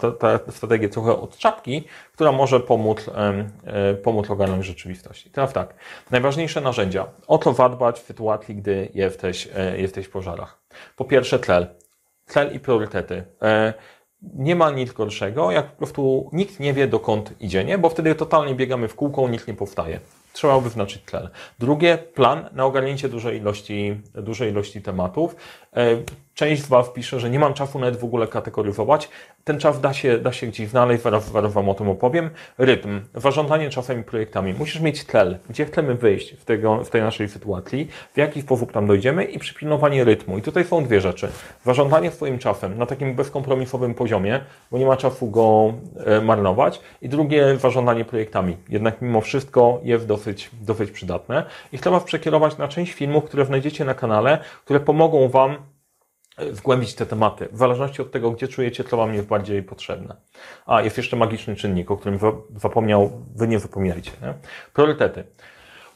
strategię 0.51 0.89
trochę 0.89 1.21
od 1.21 1.39
czapki, 1.39 1.85
która 2.13 2.33
może 2.33 2.61
pomóc, 2.61 3.11
pomóc 4.03 4.31
ogarnąć 4.31 4.67
rzeczywistość. 4.67 5.27
I 5.27 5.31
teraz 5.31 5.53
tak, 5.53 5.75
najważniejsze 6.11 6.61
narzędzia. 6.61 7.07
O 7.27 7.39
co 7.39 7.55
zadbać 7.55 8.01
w 8.01 8.07
sytuacji, 8.07 8.57
gdy 8.57 8.89
jesteś, 8.95 9.49
jesteś 9.77 10.07
w 10.07 10.11
pożarach. 10.11 10.61
Po 10.97 11.05
pierwsze 11.05 11.39
cel. 11.39 11.67
cel 12.27 12.55
i 12.55 12.61
priorytety. 12.61 13.25
E, 13.43 13.75
nie 14.23 14.57
ma 14.57 14.71
nic 14.71 14.93
gorszego, 14.93 15.51
jak 15.51 15.71
po 15.71 15.77
prostu 15.77 16.31
nikt 16.33 16.61
nie 16.61 16.73
wie, 16.73 16.87
dokąd 16.87 17.41
idzie, 17.41 17.65
nie? 17.65 17.79
Bo 17.79 17.89
wtedy 17.89 18.15
totalnie 18.15 18.55
biegamy 18.55 18.89
w 18.89 18.95
kółko, 18.95 19.29
nic 19.29 19.47
nie 19.47 19.55
powstaje. 19.55 20.01
Trzeba 20.33 20.61
wyznaczyć 20.61 21.03
cel. 21.07 21.29
Drugie, 21.59 21.99
plan 21.99 22.49
na 22.53 22.65
ogarnięcie 22.65 23.09
dużej 23.09 23.39
ilości, 23.39 24.01
dużej 24.15 24.51
ilości 24.51 24.83
tematów. 24.83 25.37
Część 26.41 26.63
z 26.63 26.69
Was 26.69 26.91
pisze, 26.91 27.21
że 27.21 27.31
nie 27.31 27.39
mam 27.39 27.55
czasu 27.55 27.79
nawet 27.79 27.97
w 27.97 28.05
ogóle 28.05 28.27
kategoryzować. 28.27 29.09
Ten 29.45 29.59
czas 29.59 29.81
da 29.81 29.93
się, 29.93 30.19
da 30.19 30.33
się 30.33 30.47
gdzieś 30.47 30.69
znaleźć, 30.69 31.03
zaraz, 31.03 31.33
zaraz 31.33 31.53
Wam 31.53 31.69
o 31.69 31.75
tym 31.75 31.89
opowiem. 31.89 32.31
Rytm, 32.59 33.01
zarządzanie 33.15 33.71
czasem 33.71 34.01
i 34.01 34.03
projektami. 34.03 34.55
Musisz 34.55 34.81
mieć 34.81 35.05
cel, 35.05 35.39
gdzie 35.51 35.65
chcemy 35.65 35.95
wyjść 35.95 36.33
w, 36.33 36.45
tego, 36.45 36.85
w 36.85 36.91
tej 36.91 37.03
naszej 37.03 37.29
sytuacji, 37.29 37.89
w 38.15 38.19
jaki 38.19 38.43
sposób 38.43 38.73
tam 38.73 38.87
dojdziemy 38.87 39.25
i 39.25 39.39
przypilnowanie 39.39 40.05
rytmu. 40.05 40.39
I 40.39 40.43
tutaj 40.43 40.65
są 40.65 40.85
dwie 40.85 41.01
rzeczy. 41.01 41.29
Zarządzanie 41.65 42.11
swoim 42.11 42.39
czasem 42.39 42.79
na 42.79 42.87
takim 42.87 43.15
bezkompromisowym 43.15 43.95
poziomie, 43.95 44.41
bo 44.71 44.79
nie 44.79 44.87
ma 44.87 44.97
czasu 44.97 45.31
go 45.31 45.75
e, 46.07 46.21
marnować. 46.21 46.81
I 47.03 47.09
drugie, 47.09 47.57
zarządzanie 47.57 48.05
projektami. 48.05 48.57
Jednak 48.69 49.03
mimo 49.03 49.21
wszystko 49.21 49.81
jest 49.83 50.07
dosyć, 50.07 50.51
dosyć 50.61 50.91
przydatne. 50.91 51.45
I 51.73 51.79
chcę 51.79 51.91
Was 51.91 52.05
przekierować 52.05 52.59
na 52.59 52.69
część 52.69 52.93
filmów, 52.93 53.25
które 53.25 53.45
znajdziecie 53.45 53.85
na 53.85 53.95
kanale, 53.95 54.39
które 54.65 54.81
pomogą 54.81 55.29
Wam 55.29 55.57
wgłębić 56.53 56.95
te 56.95 57.07
tematy, 57.07 57.49
w 57.53 57.57
zależności 57.57 58.03
od 58.03 58.13
tego, 58.13 58.31
gdzie 58.31 58.49
czujecie, 58.49 58.85
co 58.85 58.97
Wam 58.97 59.15
jest 59.15 59.27
bardziej 59.27 59.63
potrzebne. 59.63 60.17
A, 60.67 60.83
jest 60.83 60.97
jeszcze 60.97 61.17
magiczny 61.17 61.57
czynnik, 61.57 61.91
o 61.91 61.97
którym 61.97 62.19
zapomniał, 62.57 63.11
Wy 63.37 63.49
nie 63.49 63.59
zapominajcie. 63.59 64.11
Nie? 64.23 64.35
Priorytety. 64.73 65.25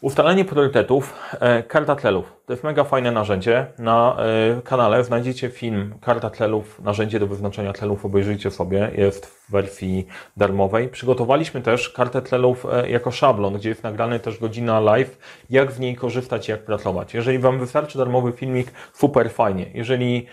Ustalenie 0.00 0.44
priorytetów, 0.44 1.14
e, 1.40 1.62
karta 1.62 1.96
celów. 1.96 2.32
To 2.46 2.52
jest 2.52 2.64
mega 2.64 2.84
fajne 2.84 3.12
narzędzie. 3.12 3.66
Na 3.78 4.16
e, 4.56 4.62
kanale 4.62 5.04
znajdziecie 5.04 5.48
film 5.48 5.94
Karta 6.00 6.30
celów, 6.30 6.80
narzędzie 6.80 7.20
do 7.20 7.26
wyznaczenia 7.26 7.72
celów, 7.72 8.04
obejrzyjcie 8.04 8.50
sobie, 8.50 8.90
jest 8.94 9.26
w 9.26 9.50
wersji 9.50 10.06
darmowej. 10.36 10.88
Przygotowaliśmy 10.88 11.60
też 11.60 11.88
kartę 11.88 12.22
celów 12.22 12.66
e, 12.72 12.90
jako 12.90 13.10
szablon, 13.10 13.54
gdzie 13.54 13.68
jest 13.68 13.82
nagrany 13.82 14.20
też 14.20 14.38
godzina 14.38 14.80
live, 14.80 15.18
jak 15.50 15.72
w 15.72 15.80
niej 15.80 15.96
korzystać 15.96 16.48
jak 16.48 16.64
pracować. 16.64 17.14
Jeżeli 17.14 17.38
Wam 17.38 17.58
wystarczy 17.58 17.98
darmowy 17.98 18.32
filmik, 18.32 18.72
super 18.92 19.30
fajnie. 19.30 19.66
Jeżeli 19.74 20.26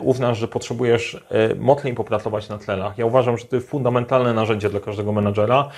uznasz, 0.00 0.38
że 0.38 0.48
potrzebujesz 0.48 1.26
mocniej 1.58 1.94
popracować 1.94 2.48
na 2.48 2.58
celach, 2.58 2.98
ja 2.98 3.06
uważam, 3.06 3.38
że 3.38 3.44
to 3.44 3.56
jest 3.56 3.70
fundamentalne 3.70 4.34
narzędzie 4.34 4.70
dla 4.70 4.80
każdego 4.80 5.12
menadżera, 5.12 5.68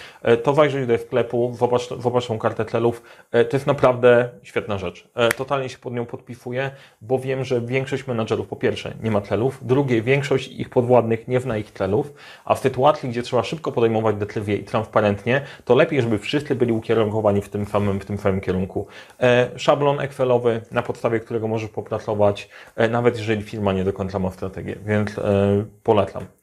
to 0.42 0.54
zajrzyj 0.54 0.86
do 0.86 0.98
sklepu, 0.98 1.52
zobacz, 1.58 1.88
zobacz 1.98 2.26
tą 2.26 2.38
kartę 2.38 2.64
celów, 2.64 3.02
E, 3.32 3.44
to 3.44 3.56
jest 3.56 3.66
naprawdę 3.66 4.28
świetna 4.42 4.78
rzecz. 4.78 5.08
E, 5.14 5.28
totalnie 5.28 5.68
się 5.68 5.77
pod 5.78 5.94
nią 5.94 6.06
podpisuję, 6.06 6.70
bo 7.02 7.18
wiem, 7.18 7.44
że 7.44 7.60
większość 7.60 8.06
menadżerów 8.06 8.48
po 8.48 8.56
pierwsze 8.56 8.94
nie 9.02 9.10
ma 9.10 9.20
celów, 9.20 9.66
drugie 9.66 10.02
większość 10.02 10.48
ich 10.48 10.68
podwładnych 10.68 11.28
nie 11.28 11.40
zna 11.40 11.58
ich 11.58 11.70
celów, 11.70 12.12
a 12.44 12.54
w 12.54 12.58
sytuacji, 12.58 13.08
gdzie 13.08 13.22
trzeba 13.22 13.42
szybko 13.42 13.72
podejmować 13.72 14.16
decyzje 14.16 14.56
i 14.56 14.64
transparentnie, 14.64 15.40
to 15.64 15.74
lepiej, 15.74 16.02
żeby 16.02 16.18
wszyscy 16.18 16.54
byli 16.54 16.72
ukierunkowani 16.72 17.42
w 17.42 17.48
tym 17.48 17.66
samym, 17.66 18.00
w 18.00 18.04
tym 18.04 18.18
samym 18.18 18.40
kierunku. 18.40 18.86
E, 19.20 19.50
szablon 19.56 20.00
Excelowy, 20.00 20.60
na 20.70 20.82
podstawie 20.82 21.20
którego 21.20 21.48
możesz 21.48 21.70
popracować, 21.70 22.48
nawet 22.90 23.18
jeżeli 23.18 23.42
firma 23.42 23.72
nie 23.72 23.84
do 23.84 23.92
końca 23.92 24.18
ma 24.18 24.30
strategię, 24.30 24.76
więc 24.84 25.10
polecam. 25.82 26.37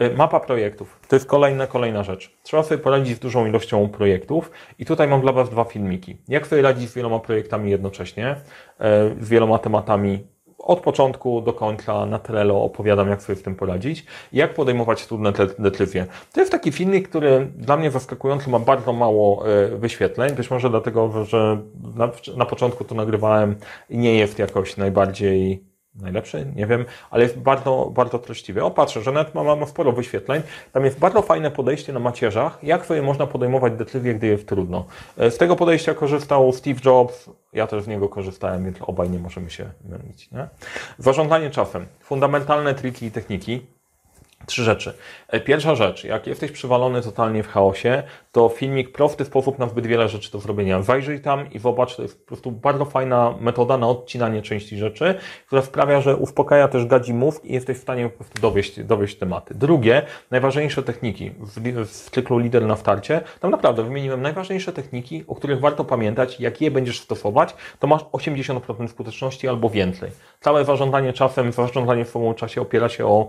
Y, 0.00 0.16
mapa 0.16 0.40
projektów. 0.40 1.00
To 1.08 1.16
jest 1.16 1.26
kolejna, 1.26 1.66
kolejna 1.66 2.02
rzecz. 2.02 2.36
Trzeba 2.42 2.62
sobie 2.62 2.78
poradzić 2.78 3.16
z 3.16 3.18
dużą 3.18 3.46
ilością 3.46 3.88
projektów 3.88 4.50
i 4.78 4.84
tutaj 4.84 5.08
mam 5.08 5.20
dla 5.20 5.32
Was 5.32 5.50
dwa 5.50 5.64
filmiki. 5.64 6.16
Jak 6.28 6.46
sobie 6.46 6.62
radzić 6.62 6.90
z 6.90 6.94
wieloma 6.94 7.18
projektami 7.18 7.70
jednocześnie, 7.70 8.30
y, 8.30 9.24
z 9.24 9.28
wieloma 9.28 9.58
tematami 9.58 10.24
od 10.58 10.80
początku 10.80 11.40
do 11.40 11.52
końca 11.52 12.06
na 12.06 12.18
Trello 12.18 12.62
opowiadam, 12.62 13.08
jak 13.08 13.22
sobie 13.22 13.36
z 13.36 13.42
tym 13.42 13.54
poradzić, 13.54 14.06
jak 14.32 14.54
podejmować 14.54 15.06
trudne 15.06 15.32
decyzje. 15.58 16.06
To 16.32 16.40
jest 16.40 16.52
taki 16.52 16.72
filmik, 16.72 17.08
który 17.08 17.46
dla 17.56 17.76
mnie 17.76 17.90
zaskakujący 17.90 18.50
ma 18.50 18.58
bardzo 18.58 18.92
mało 18.92 19.48
y, 19.48 19.78
wyświetleń, 19.78 20.34
być 20.34 20.50
może 20.50 20.70
dlatego, 20.70 21.24
że 21.24 21.60
na, 21.94 22.10
na 22.36 22.46
początku 22.46 22.84
to 22.84 22.94
nagrywałem 22.94 23.56
i 23.90 23.98
nie 23.98 24.14
jest 24.14 24.38
jakoś 24.38 24.76
najbardziej 24.76 25.69
najlepszy, 25.94 26.52
nie 26.56 26.66
wiem, 26.66 26.84
ale 27.10 27.22
jest 27.22 27.38
bardzo, 27.38 27.90
bardzo 27.94 28.18
treściwy. 28.18 28.64
O, 28.64 28.70
patrzę, 28.70 29.02
że 29.02 29.12
net 29.12 29.34
ma, 29.34 29.56
ma 29.56 29.66
sporo 29.66 29.92
wyświetleń. 29.92 30.42
Tam 30.72 30.84
jest 30.84 30.98
bardzo 30.98 31.22
fajne 31.22 31.50
podejście 31.50 31.92
na 31.92 32.00
macierzach, 32.00 32.58
jak 32.62 32.86
sobie 32.86 33.02
można 33.02 33.26
podejmować 33.26 33.72
decyzje, 33.72 34.14
gdy 34.14 34.26
jest 34.26 34.48
trudno. 34.48 34.84
E, 35.16 35.30
z 35.30 35.38
tego 35.38 35.56
podejścia 35.56 35.94
korzystał 35.94 36.52
Steve 36.52 36.80
Jobs, 36.84 37.30
ja 37.52 37.66
też 37.66 37.84
z 37.84 37.86
niego 37.86 38.08
korzystałem, 38.08 38.64
więc 38.64 38.76
obaj 38.80 39.10
nie 39.10 39.18
możemy 39.18 39.50
się 39.50 39.70
mylić. 39.84 40.30
Nie? 40.30 40.48
Zarządzanie 40.98 41.50
czasem. 41.50 41.86
Fundamentalne 42.00 42.74
triki 42.74 43.06
i 43.06 43.10
techniki. 43.10 43.66
Trzy 44.46 44.64
rzeczy. 44.64 44.94
E, 45.28 45.40
pierwsza 45.40 45.74
rzecz, 45.74 46.04
jak 46.04 46.26
jesteś 46.26 46.50
przywalony 46.50 47.02
totalnie 47.02 47.42
w 47.42 47.48
chaosie, 47.48 48.02
to 48.32 48.48
filmik 48.48 48.92
prosty 48.92 49.24
sposób 49.24 49.58
na 49.58 49.68
zbyt 49.68 49.86
wiele 49.86 50.08
rzeczy 50.08 50.32
do 50.32 50.38
zrobienia. 50.38 50.82
Zajrzyj 50.82 51.20
tam 51.20 51.52
i 51.52 51.58
zobacz, 51.58 51.96
to 51.96 52.02
jest 52.02 52.20
po 52.20 52.26
prostu 52.26 52.50
bardzo 52.50 52.84
fajna 52.84 53.34
metoda 53.40 53.78
na 53.78 53.88
odcinanie 53.88 54.42
części 54.42 54.78
rzeczy, 54.78 55.14
która 55.46 55.62
sprawia, 55.62 56.00
że 56.00 56.16
uspokaja 56.16 56.68
też 56.68 56.86
gadzi 56.86 57.14
mózg 57.14 57.44
i 57.44 57.52
jesteś 57.52 57.78
w 57.78 57.80
stanie 57.80 58.08
po 58.08 58.16
prostu 58.16 58.40
dowieść, 58.40 58.84
dowieść 58.84 59.16
tematy. 59.16 59.54
Drugie, 59.54 60.02
najważniejsze 60.30 60.82
techniki 60.82 61.30
w, 61.30 61.84
w 61.86 62.10
cyklu 62.10 62.38
Lider 62.38 62.66
na 62.66 62.76
starcie, 62.76 63.20
tam 63.40 63.50
naprawdę 63.50 63.82
wymieniłem 63.82 64.22
najważniejsze 64.22 64.72
techniki, 64.72 65.24
o 65.28 65.34
których 65.34 65.60
warto 65.60 65.84
pamiętać, 65.84 66.40
jak 66.40 66.60
je 66.60 66.70
będziesz 66.70 67.00
stosować, 67.00 67.54
to 67.78 67.86
masz 67.86 68.02
80% 68.02 68.88
skuteczności 68.88 69.48
albo 69.48 69.70
więcej. 69.70 70.10
Całe 70.40 70.64
zarządzanie 70.64 71.12
czasem, 71.12 71.52
zarządzanie 71.52 72.04
w 72.04 72.34
czasie 72.36 72.60
opiera 72.60 72.88
się 72.88 73.06
o 73.06 73.28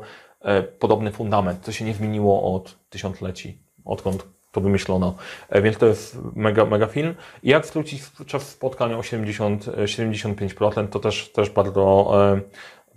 podobny 0.79 1.11
fundament, 1.11 1.59
co 1.61 1.71
się 1.71 1.85
nie 1.85 1.93
zmieniło 1.93 2.55
od 2.55 2.75
tysiącleci, 2.89 3.57
odkąd 3.85 4.25
to 4.51 4.61
wymyślono. 4.61 5.15
E, 5.49 5.61
więc 5.61 5.77
to 5.77 5.85
jest 5.85 6.17
mega, 6.35 6.65
mega 6.65 6.87
film. 6.87 7.15
Jak 7.43 7.65
skrócić 7.65 8.01
czas 8.27 8.49
spotkań 8.49 8.93
o 8.93 9.03
70, 9.03 9.65
75%, 9.65 10.87
to 10.87 10.99
też, 10.99 11.29
też 11.31 11.49
bardzo, 11.49 12.11
e, 12.33 12.41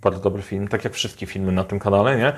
bardzo 0.01 0.21
dobry 0.21 0.41
film, 0.41 0.67
tak 0.67 0.83
jak 0.83 0.93
wszystkie 0.93 1.25
filmy 1.25 1.51
na 1.51 1.63
tym 1.63 1.79
kanale, 1.79 2.17
nie? 2.17 2.33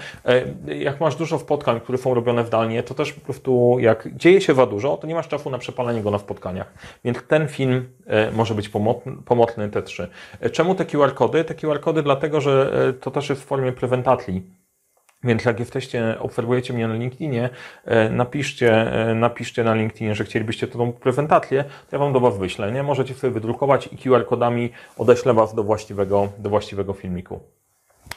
Jak 0.76 1.00
masz 1.00 1.16
dużo 1.16 1.40
spotkań, 1.40 1.82
które 1.82 1.98
są 1.98 2.14
robione 2.14 2.46
zdalnie, 2.46 2.84
to 2.84 2.94
też 2.94 3.14
po 3.14 3.22
prostu 3.22 3.78
jak 3.80 4.16
dzieje 4.16 4.42
się 4.42 4.54
za 4.54 4.66
dużo, 4.66 4.98
to 4.98 5.08
nie 5.08 5.16
masz 5.16 5.28
czasu 5.28 5.50
na 5.50 5.58
przepalenie 5.58 6.02
go 6.02 6.12
na 6.12 6.18
spotkaniach. 6.18 6.74
Więc 7.06 7.18
ten 7.28 7.48
film 7.48 7.90
może 8.34 8.56
być 8.56 8.72
pomocny 9.26 9.70
te 9.70 9.82
trzy. 9.82 10.10
Czemu 10.52 10.76
te 10.76 10.86
QR-kody? 10.86 11.44
Te 11.44 11.56
QR-kody 11.56 12.04
dlatego, 12.04 12.42
że 12.42 12.94
to 13.02 13.12
też 13.12 13.30
jest 13.30 13.42
w 13.42 13.46
formie 13.46 13.72
prezentacji 13.72 14.44
więc 15.28 15.46
jak 15.46 15.60
jesteście, 15.60 16.16
obserwujecie 16.20 16.74
mnie 16.74 16.88
na 16.88 16.94
LinkedInie, 16.94 17.50
e, 17.86 18.10
napiszcie, 18.10 18.94
e, 19.10 19.16
napiszcie 19.16 19.64
na 19.64 19.76
LinkedInie, 19.76 20.16
że 20.16 20.24
chcielibyście 20.24 20.68
tą 20.68 20.92
prezentację, 20.94 21.64
to 21.64 21.96
ja 21.96 22.00
Wam 22.00 22.14
do 22.14 22.20
Was 22.20 22.38
wyślę, 22.38 22.72
nie? 22.72 22.84
Możecie 22.84 23.14
sobie 23.14 23.34
wydrukować 23.34 23.88
i 23.88 23.98
QR-kodami 23.98 24.70
odeślę 24.98 25.34
Was 25.34 25.56
do 25.56 25.64
właściwego, 25.64 26.30
do 26.38 26.50
właściwego 26.50 26.94
filmiku. 26.94 27.40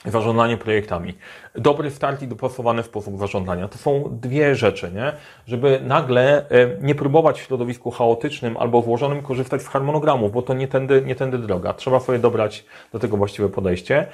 Zarządzanie 0.04 0.56
projektami. 0.56 1.14
Dobry 1.54 1.90
start 1.90 2.22
i 2.22 2.28
dopasowany 2.28 2.82
sposób 2.82 3.18
zarządzania. 3.18 3.68
To 3.68 3.78
są 3.78 4.18
dwie 4.20 4.54
rzeczy, 4.54 4.90
nie? 4.94 5.12
Żeby 5.46 5.80
nagle 5.84 6.48
e, 6.50 6.68
nie 6.80 6.94
próbować 6.94 7.40
w 7.40 7.44
środowisku 7.44 7.90
chaotycznym 7.90 8.56
albo 8.56 8.82
włożonym 8.82 9.22
korzystać 9.22 9.62
z 9.62 9.66
harmonogramów, 9.68 10.32
bo 10.32 10.42
to 10.42 10.54
nie 10.54 10.68
tędy, 10.68 11.02
nie 11.06 11.14
tędy 11.14 11.38
droga. 11.38 11.72
Trzeba 11.72 12.00
sobie 12.00 12.18
dobrać 12.18 12.64
do 12.92 12.98
tego 12.98 13.16
właściwe 13.16 13.48
podejście. 13.48 14.06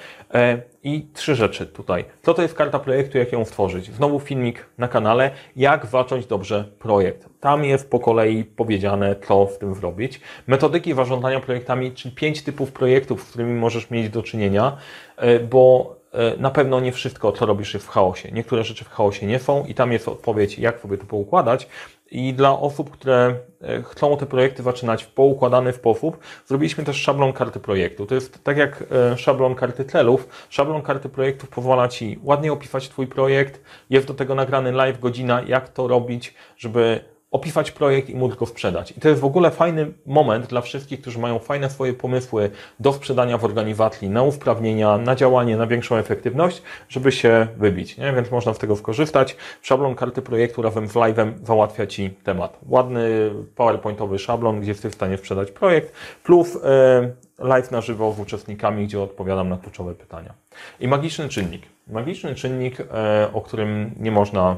I 0.87 1.07
trzy 1.13 1.35
rzeczy 1.35 1.65
tutaj. 1.65 2.05
Co 2.21 2.33
to 2.33 2.41
jest 2.41 2.53
karta 2.53 2.79
projektu, 2.79 3.17
jak 3.17 3.31
ją 3.31 3.45
stworzyć? 3.45 3.85
Znowu 3.85 4.19
filmik 4.19 4.65
na 4.77 4.87
kanale, 4.87 5.31
jak 5.55 5.85
zacząć 5.85 6.25
dobrze 6.25 6.65
projekt. 6.79 7.29
Tam 7.39 7.63
jest 7.63 7.89
po 7.89 7.99
kolei 7.99 8.43
powiedziane, 8.43 9.15
co 9.27 9.45
w 9.45 9.57
tym 9.57 9.75
zrobić. 9.75 10.21
Metodyki 10.47 10.93
zarządzania 10.93 11.39
projektami, 11.39 11.91
czyli 11.91 12.15
pięć 12.15 12.43
typów 12.43 12.71
projektów, 12.71 13.23
z 13.23 13.29
którymi 13.29 13.53
możesz 13.53 13.89
mieć 13.89 14.09
do 14.09 14.23
czynienia, 14.23 14.77
e, 15.17 15.39
bo 15.39 15.96
na 16.37 16.51
pewno 16.51 16.79
nie 16.79 16.91
wszystko, 16.91 17.31
co 17.31 17.45
robisz, 17.45 17.73
jest 17.73 17.85
w 17.85 17.89
chaosie. 17.89 18.31
Niektóre 18.31 18.63
rzeczy 18.63 18.85
w 18.85 18.89
chaosie 18.89 19.25
nie 19.25 19.39
są 19.39 19.65
i 19.65 19.73
tam 19.73 19.91
jest 19.91 20.07
odpowiedź, 20.07 20.59
jak 20.59 20.79
sobie 20.79 20.97
to 20.97 21.05
poukładać. 21.05 21.67
I 22.11 22.33
dla 22.33 22.59
osób, 22.59 22.89
które 22.89 23.35
e, 23.61 23.83
chcą 23.83 24.17
te 24.17 24.25
projekty 24.25 24.63
zaczynać 24.63 25.03
w 25.03 25.07
poukładany 25.07 25.73
sposób, 25.73 26.17
zrobiliśmy 26.45 26.83
też 26.83 27.01
szablon 27.01 27.33
karty 27.33 27.59
projektu. 27.59 28.05
To 28.05 28.15
jest 28.15 28.43
tak 28.43 28.57
jak 28.57 28.83
szablon 29.15 29.55
karty 29.55 29.85
celów. 29.85 30.47
Szablon 30.49 30.81
karty 30.81 31.09
projektów 31.09 31.49
pozwala 31.49 31.87
Ci 31.87 32.19
ładnie 32.23 32.53
opisać 32.53 32.89
Twój 32.89 33.07
projekt. 33.07 33.61
Jest 33.89 34.07
do 34.07 34.13
tego 34.13 34.35
nagrany 34.35 34.71
live 34.71 34.99
godzina, 34.99 35.41
jak 35.41 35.69
to 35.69 35.87
robić, 35.87 36.33
żeby 36.57 36.99
opisać 37.31 37.71
projekt 37.71 38.09
i 38.09 38.15
móc 38.15 38.35
go 38.35 38.45
sprzedać. 38.45 38.91
I 38.91 39.01
to 39.01 39.09
jest 39.09 39.21
w 39.21 39.25
ogóle 39.25 39.51
fajny 39.51 39.91
moment 40.05 40.47
dla 40.47 40.61
wszystkich, 40.61 41.01
którzy 41.01 41.19
mają 41.19 41.39
fajne 41.39 41.69
swoje 41.69 41.93
pomysły 41.93 42.51
do 42.79 42.93
sprzedania 42.93 43.37
w 43.37 43.45
organizacji, 43.45 44.09
na 44.09 44.23
usprawnienia, 44.23 44.97
na 44.97 45.15
działanie, 45.15 45.57
na 45.57 45.67
większą 45.67 45.95
efektywność, 45.95 46.61
żeby 46.89 47.11
się 47.11 47.47
wybić. 47.57 47.97
Nie? 47.97 48.13
Więc 48.13 48.31
można 48.31 48.53
z 48.53 48.57
tego 48.57 48.75
skorzystać. 48.75 49.35
Szablon 49.61 49.95
karty 49.95 50.21
projektu 50.21 50.61
razem 50.61 50.87
z 50.87 50.93
live'em 50.93 51.31
załatwia 51.43 51.87
Ci 51.87 52.09
temat. 52.09 52.59
Ładny 52.67 53.31
PowerPointowy 53.55 54.19
szablon, 54.19 54.59
gdzie 54.59 54.71
jesteś 54.71 54.91
w 54.91 54.95
stanie 54.95 55.17
sprzedać 55.17 55.51
projekt, 55.51 55.93
plus 56.23 56.53
yy, 56.53 56.59
live 57.39 57.71
na 57.71 57.81
żywo 57.81 58.13
z 58.13 58.19
uczestnikami, 58.19 58.85
gdzie 58.85 59.01
odpowiadam 59.01 59.49
na 59.49 59.57
kluczowe 59.57 59.95
pytania. 59.95 60.33
I 60.79 60.87
magiczny 60.87 61.29
czynnik. 61.29 61.61
Magiczny 61.87 62.35
czynnik, 62.35 62.81
e, 62.81 63.29
o 63.33 63.41
którym 63.41 63.91
nie 63.99 64.11
można 64.11 64.57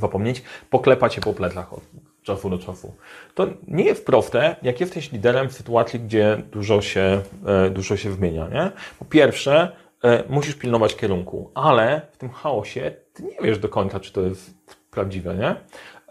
zapomnieć, 0.00 0.42
poklepać 0.70 1.14
się 1.14 1.20
po 1.20 1.32
plecach 1.32 1.72
od 1.72 1.80
czasu 2.22 2.50
do 2.50 2.58
czasu. 2.58 2.94
To 3.34 3.46
nie 3.68 3.84
jest 3.84 4.06
proste, 4.06 4.56
jak 4.62 4.80
jesteś 4.80 5.12
liderem 5.12 5.48
w 5.48 5.52
sytuacji, 5.52 6.00
gdzie 6.00 6.42
dużo 6.52 6.82
się, 6.82 7.22
e, 7.46 7.70
dużo 7.70 7.96
się 7.96 8.12
zmienia. 8.12 8.48
Nie? 8.48 8.70
Po 8.98 9.04
pierwsze, 9.04 9.72
e, 10.04 10.24
musisz 10.28 10.54
pilnować 10.54 10.96
kierunku, 10.96 11.50
ale 11.54 12.00
w 12.12 12.16
tym 12.16 12.30
chaosie 12.30 12.94
ty 13.12 13.22
nie 13.22 13.36
wiesz 13.42 13.58
do 13.58 13.68
końca, 13.68 14.00
czy 14.00 14.12
to 14.12 14.20
jest 14.20 14.54
prawdziwe. 14.90 15.34
Nie? 15.34 15.56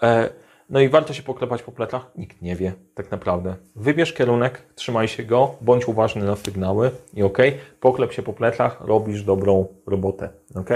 E, 0.01 0.29
no 0.69 0.79
i 0.79 0.89
warto 0.89 1.13
się 1.13 1.23
poklepać 1.23 1.63
po 1.63 1.71
plecach. 1.71 2.11
Nikt 2.15 2.41
nie 2.41 2.55
wie, 2.55 2.73
tak 2.95 3.11
naprawdę. 3.11 3.55
Wybierz 3.75 4.13
kierunek, 4.13 4.61
trzymaj 4.75 5.07
się 5.07 5.23
go, 5.23 5.55
bądź 5.61 5.87
uważny 5.87 6.25
na 6.25 6.35
sygnały 6.35 6.91
i 7.13 7.23
ok, 7.23 7.37
poklep 7.79 8.13
się 8.13 8.23
po 8.23 8.33
plecach, 8.33 8.81
robisz 8.81 9.23
dobrą 9.23 9.67
robotę. 9.85 10.29
Ok? 10.55 10.69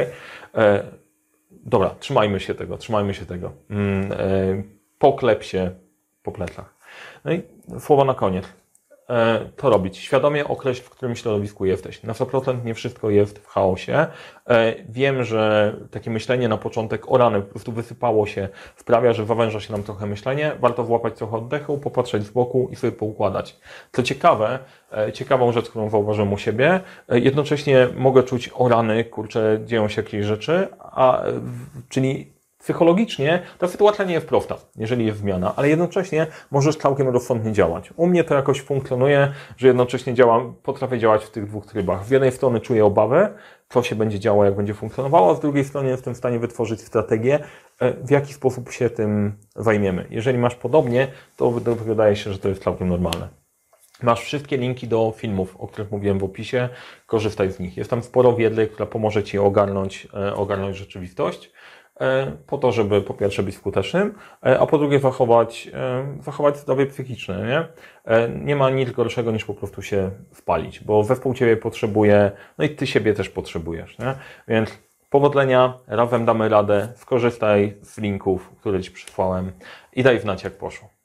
Dobra, 1.51 1.96
trzymajmy 2.00 2.39
się 2.39 2.55
tego, 2.55 2.77
trzymajmy 2.77 3.13
się 3.13 3.25
tego. 3.25 3.51
Mm, 3.70 4.12
e, 4.12 4.17
poklep 5.00 5.43
się 5.43 5.72
po 6.24 6.31
plecach. 6.31 6.75
No 7.25 7.34
i 7.34 7.41
słowo 7.79 8.05
na 8.05 8.13
koniec. 8.13 8.46
E, 9.11 9.39
to 9.55 9.69
robić. 9.69 9.97
Świadomie 9.97 10.47
określ, 10.47 10.81
w 10.81 10.89
którym 10.89 11.15
środowisku 11.15 11.65
jesteś. 11.65 12.03
Na 12.03 12.13
100% 12.13 12.65
nie 12.65 12.73
wszystko 12.73 13.09
jest 13.09 13.39
w 13.39 13.47
chaosie. 13.47 14.07
E, 14.49 14.75
wiem, 14.89 15.23
że 15.23 15.75
takie 15.91 16.11
myślenie 16.11 16.47
na 16.47 16.57
początek 16.57 17.11
o 17.11 17.17
rany 17.17 17.41
po 17.41 17.47
prostu 17.47 17.71
wysypało 17.71 18.27
się, 18.27 18.49
sprawia, 18.75 19.13
że 19.13 19.25
zawęża 19.25 19.59
się 19.59 19.71
nam 19.71 19.83
trochę 19.83 20.05
myślenie. 20.05 20.51
Warto 20.59 20.85
złapać 20.85 21.17
trochę 21.17 21.37
oddechu, 21.37 21.77
popatrzeć 21.77 22.23
z 22.23 22.29
boku 22.29 22.69
i 22.71 22.75
sobie 22.75 22.91
poukładać. 22.91 23.59
Co 23.91 24.03
ciekawe, 24.03 24.59
e, 24.91 25.11
ciekawą 25.11 25.51
rzecz, 25.51 25.69
którą 25.69 25.89
zauważyłem 25.89 26.33
u 26.33 26.37
siebie, 26.37 26.79
jednocześnie 27.09 27.87
mogę 27.97 28.23
czuć 28.23 28.49
o 28.53 28.69
rany, 28.69 29.03
kurczę, 29.03 29.59
dzieją 29.65 29.87
się 29.87 30.01
jakieś 30.01 30.25
rzeczy, 30.25 30.67
a, 30.79 31.23
czyli 31.89 32.40
psychologicznie 32.61 33.41
ta 33.57 33.67
sytuacja 33.67 34.05
nie 34.05 34.13
jest 34.13 34.27
prosta, 34.27 34.55
jeżeli 34.75 35.05
jest 35.05 35.19
zmiana, 35.19 35.53
ale 35.55 35.69
jednocześnie 35.69 36.27
możesz 36.51 36.77
całkiem 36.77 37.09
rozsądnie 37.09 37.51
działać. 37.51 37.93
U 37.95 38.07
mnie 38.07 38.23
to 38.23 38.35
jakoś 38.35 38.61
funkcjonuje, 38.61 39.31
że 39.57 39.67
jednocześnie 39.67 40.13
działam, 40.13 40.53
potrafię 40.63 40.99
działać 40.99 41.25
w 41.25 41.29
tych 41.29 41.45
dwóch 41.45 41.65
trybach. 41.65 42.05
Z 42.05 42.09
jednej 42.09 42.31
strony 42.31 42.59
czuję 42.59 42.85
obawę, 42.85 43.33
co 43.69 43.83
się 43.83 43.95
będzie 43.95 44.19
działo, 44.19 44.45
jak 44.45 44.55
będzie 44.55 44.73
funkcjonowało, 44.73 45.31
a 45.31 45.35
z 45.35 45.39
drugiej 45.39 45.63
strony 45.65 45.89
jestem 45.89 46.13
w 46.13 46.17
stanie 46.17 46.39
wytworzyć 46.39 46.81
strategię, 46.81 47.39
e, 47.79 47.93
w 47.93 48.11
jaki 48.11 48.33
sposób 48.33 48.71
się 48.71 48.89
tym 48.89 49.37
zajmiemy. 49.55 50.05
Jeżeli 50.09 50.37
masz 50.37 50.55
podobnie, 50.55 51.07
to 51.37 51.51
wydaje 51.51 52.15
się, 52.15 52.33
że 52.33 52.39
to 52.39 52.49
jest 52.49 52.63
całkiem 52.63 52.89
normalne. 52.89 53.41
Masz 54.03 54.21
wszystkie 54.21 54.57
linki 54.57 54.87
do 54.87 55.13
filmów, 55.17 55.55
o 55.59 55.67
których 55.67 55.91
mówiłem 55.91 56.19
w 56.19 56.23
opisie, 56.23 56.69
korzystaj 57.05 57.51
z 57.51 57.59
nich. 57.59 57.77
Jest 57.77 57.89
tam 57.89 58.03
sporo 58.03 58.33
wiedzy, 58.33 58.67
która 58.67 58.85
pomoże 58.85 59.23
Ci 59.23 59.37
ogarnąć, 59.37 60.07
e, 60.13 60.35
ogarnąć 60.35 60.77
rzeczywistość. 60.77 61.51
E, 62.01 62.31
po 62.48 62.58
to, 62.58 62.72
żeby 62.72 63.01
po 63.01 63.13
pierwsze 63.13 63.43
być 63.43 63.55
skutecznym, 63.55 64.13
e, 64.46 64.60
a 64.60 64.65
po 64.65 64.77
drugie 64.77 65.00
zachować, 65.00 65.70
e, 65.74 66.24
zachować 66.24 66.58
zdrowie 66.58 66.86
psychiczne. 66.86 67.48
Nie? 67.48 67.67
nie 68.43 68.55
ma 68.55 68.70
nic 68.70 68.91
gorszego 68.91 69.31
niż 69.31 69.46
po 69.46 69.53
prostu 69.53 69.81
się 69.81 70.12
spalić, 70.31 70.79
bo 70.79 71.03
zespół 71.03 71.34
Ciebie 71.34 71.58
potrzebuje, 71.58 72.31
no 72.58 72.65
i 72.65 72.70
Ty 72.70 72.88
siebie 72.88 73.13
też 73.13 73.29
potrzebujesz. 73.29 74.00
Nie? 74.00 74.15
Więc 74.48 74.79
powodzenia, 75.10 75.74
razem 75.88 76.25
damy 76.25 76.50
radę, 76.50 76.93
skorzystaj 76.96 77.77
z 77.81 77.98
linków, 77.98 78.50
które 78.60 78.81
Ci 78.81 78.91
przysłałem 78.91 79.51
i 79.93 80.03
daj 80.03 80.20
znać 80.20 80.43
jak 80.43 80.53
poszło. 80.53 81.00